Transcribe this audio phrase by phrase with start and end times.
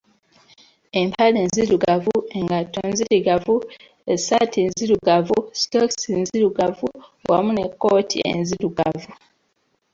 [1.01, 3.55] Empale nzirugavu, engatto nzirugavu,
[4.13, 6.87] essaati nzirugavu, sitookisi nzirugavu
[7.29, 9.11] wamu n'ekkooti enzirugavu.